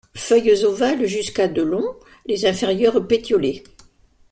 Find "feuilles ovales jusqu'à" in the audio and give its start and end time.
0.15-1.47